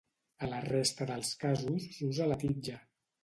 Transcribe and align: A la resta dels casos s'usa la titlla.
A 0.45 0.47
la 0.53 0.61
resta 0.63 1.07
dels 1.11 1.29
casos 1.45 1.85
s'usa 1.99 2.29
la 2.33 2.39
titlla. 2.47 2.81